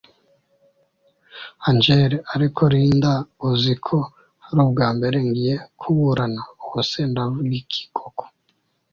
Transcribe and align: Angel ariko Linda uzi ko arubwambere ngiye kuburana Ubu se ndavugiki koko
Angel 1.69 2.11
ariko 2.35 2.61
Linda 2.73 3.13
uzi 3.49 3.73
ko 3.85 3.97
arubwambere 4.47 5.17
ngiye 5.27 5.55
kuburana 5.79 6.41
Ubu 6.63 6.81
se 6.89 7.01
ndavugiki 7.11 7.81
koko 7.97 8.23